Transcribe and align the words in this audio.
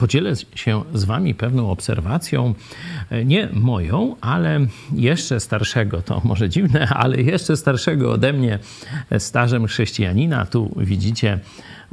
podzielę 0.00 0.32
się 0.54 0.82
z 0.94 1.04
Wami 1.04 1.34
pewną 1.34 1.70
obserwacją, 1.70 2.54
e, 3.10 3.24
nie 3.24 3.48
moją, 3.52 4.16
ale 4.20 4.60
jeszcze 4.92 5.40
starszego, 5.40 6.02
to 6.02 6.20
może 6.24 6.48
dziwne, 6.48 6.88
ale 7.02 7.16
jeszcze 7.22 7.56
starszego 7.56 8.12
ode 8.12 8.32
mnie 8.32 8.58
stażem 9.18 9.66
chrześcijanina. 9.66 10.46
Tu 10.46 10.74
widzicie 10.76 11.38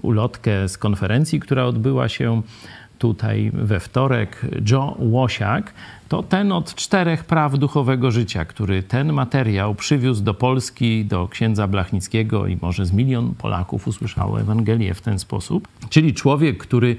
ulotkę 0.02 0.70
z 0.70 0.78
konferencji, 0.78 1.40
która 1.40 1.66
odbyła 1.66 2.10
się 2.10 2.42
tutaj 2.98 3.52
we 3.54 3.80
wtorek. 3.80 4.46
Joe 4.72 4.96
Łosiak 5.00 5.74
to 6.10 6.24
ten 6.24 6.52
od 6.52 6.76
czterech 6.76 7.24
praw 7.24 7.60
duchowego 7.60 8.12
życia, 8.12 8.46
który 8.46 8.84
ten 8.84 9.14
materiał 9.14 9.76
przywiózł 9.76 10.24
do 10.24 10.34
Polski, 10.34 11.06
do 11.06 11.28
księdza 11.28 11.68
Blachnickiego 11.68 12.48
i 12.48 12.58
może 12.62 12.86
z 12.86 12.92
milion 12.92 13.34
Polaków 13.38 13.88
usłyszało 13.88 14.42
Ewangelię 14.42 14.94
w 14.94 15.02
ten 15.02 15.20
sposób. 15.20 15.68
Czyli 15.90 16.14
człowiek, 16.14 16.58
który 16.58 16.96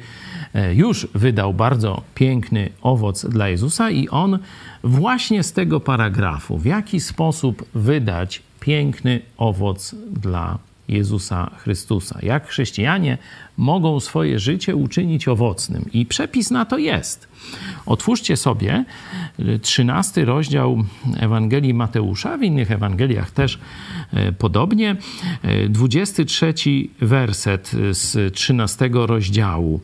e, 0.55 0.75
już 0.75 1.09
wydał 1.15 1.55
bardzo 1.55 2.03
piękny 2.15 2.71
owoc 2.83 3.27
dla 3.27 3.49
Jezusa 3.49 3.91
i 3.91 4.09
on 4.09 4.39
właśnie 4.85 5.43
z 5.43 5.53
tego 5.53 5.81
paragrafu, 5.81 6.59
w 6.59 6.65
jaki 6.65 7.01
sposób 7.01 7.65
wydać 7.75 8.43
piękny 8.61 9.21
owoc 9.37 9.95
dla 10.11 10.59
Jezusa 10.89 11.51
Chrystusa. 11.57 12.19
Jak 12.23 12.47
chrześcijanie 12.47 13.19
mogą 13.57 14.01
swoje 14.01 14.39
życie 14.39 14.77
uczynić 14.77 15.29
owocnym. 15.29 15.85
I 15.93 16.07
przepis 16.07 16.51
na 16.51 16.65
to 16.65 16.79
jest. 16.79 17.29
Otwórzcie 17.87 18.37
sobie 18.37 18.85
13 19.63 20.25
rozdział 20.25 20.85
Ewangelii 21.17 21.75
Mateusza, 21.75 22.39
w 22.39 22.43
innych 22.43 22.71
Ewangeliach 22.71 23.31
też 23.31 23.59
e, 24.13 24.33
podobnie. 24.33 24.97
23 25.69 26.47
e, 27.03 27.07
werset 27.07 27.71
z 27.91 28.35
13 28.35 28.91
rozdziału. 28.93 29.81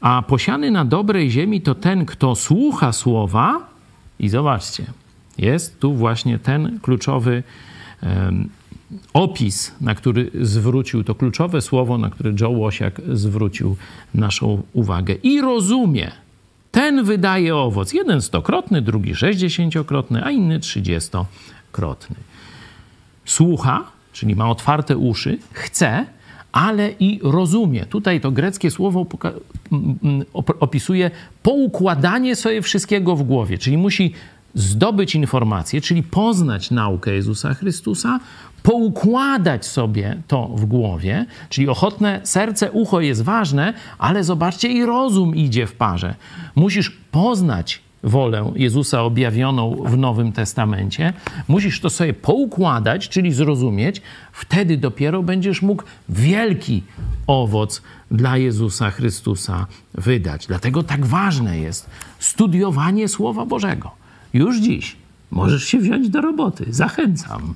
A 0.00 0.22
posiany 0.22 0.70
na 0.70 0.84
dobrej 0.84 1.30
ziemi 1.30 1.60
to 1.60 1.74
ten, 1.74 2.06
kto 2.06 2.34
słucha 2.34 2.92
słowa, 2.92 3.72
i 4.18 4.28
zobaczcie, 4.28 4.84
jest 5.38 5.80
tu 5.80 5.94
właśnie 5.94 6.38
ten 6.38 6.80
kluczowy 6.82 7.42
opis, 9.14 9.72
na 9.80 9.94
który 9.94 10.30
zwrócił, 10.40 11.04
to 11.04 11.14
kluczowe 11.14 11.60
słowo, 11.60 11.98
na 11.98 12.10
które 12.10 12.32
Joe 12.40 12.50
Łosiak 12.50 13.00
zwrócił 13.12 13.76
naszą 14.14 14.62
uwagę. 14.72 15.14
I 15.14 15.40
rozumie. 15.40 16.10
Ten 16.70 17.04
wydaje 17.04 17.56
owoc. 17.56 17.92
Jeden 17.92 18.22
stokrotny, 18.22 18.82
drugi 18.82 19.14
sześćdziesięciokrotny, 19.14 20.24
a 20.24 20.30
inny 20.30 20.60
trzydziestokrotny. 20.60 22.16
Słucha, 23.24 23.84
czyli 24.12 24.36
ma 24.36 24.50
otwarte 24.50 24.96
uszy, 24.96 25.38
chce, 25.52 26.06
ale 26.52 26.90
i 26.90 27.20
rozumie. 27.22 27.86
Tutaj 27.86 28.20
to 28.20 28.30
greckie 28.30 28.70
słowo 28.70 29.06
opisuje 30.60 31.10
poukładanie 31.42 32.36
sobie 32.36 32.62
wszystkiego 32.62 33.16
w 33.16 33.22
głowie, 33.22 33.58
czyli 33.58 33.78
musi 33.78 34.12
zdobyć 34.54 35.14
informacje, 35.14 35.80
czyli 35.80 36.02
poznać 36.02 36.70
naukę 36.70 37.14
Jezusa 37.14 37.54
Chrystusa, 37.54 38.20
poukładać 38.62 39.66
sobie 39.66 40.22
to 40.26 40.48
w 40.48 40.64
głowie, 40.64 41.26
czyli 41.48 41.68
ochotne 41.68 42.20
serce, 42.24 42.72
ucho 42.72 43.00
jest 43.00 43.22
ważne, 43.22 43.74
ale 43.98 44.24
zobaczcie, 44.24 44.68
i 44.68 44.84
rozum 44.84 45.36
idzie 45.36 45.66
w 45.66 45.72
parze. 45.72 46.14
Musisz 46.54 46.90
poznać 46.90 47.80
wolę 48.02 48.52
Jezusa 48.56 49.02
objawioną 49.02 49.76
w 49.86 49.96
Nowym 49.96 50.32
Testamencie. 50.32 51.12
Musisz 51.48 51.80
to 51.80 51.90
sobie 51.90 52.14
poukładać, 52.14 53.08
czyli 53.08 53.32
zrozumieć. 53.32 54.02
Wtedy 54.32 54.76
dopiero 54.76 55.22
będziesz 55.22 55.62
mógł 55.62 55.82
wielki 56.08 56.82
owoc 57.26 57.82
dla 58.10 58.36
Jezusa 58.36 58.90
Chrystusa 58.90 59.66
wydać. 59.94 60.46
Dlatego 60.46 60.82
tak 60.82 61.06
ważne 61.06 61.58
jest 61.58 61.90
studiowanie 62.18 63.08
Słowa 63.08 63.46
Bożego. 63.46 63.90
Już 64.34 64.60
dziś 64.60 64.96
możesz 65.30 65.64
się 65.64 65.78
wziąć 65.78 66.08
do 66.08 66.20
roboty. 66.20 66.66
Zachęcam. 66.70 67.54